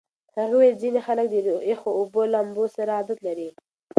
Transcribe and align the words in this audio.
هغې 0.35 0.55
وویل 0.55 0.75
ځینې 0.83 0.99
خلک 1.07 1.25
د 1.29 1.35
یخو 1.71 1.89
اوبو 1.99 2.21
لامبو 2.33 2.65
سره 2.75 2.91
عادت 2.97 3.19
لري. 3.27 3.49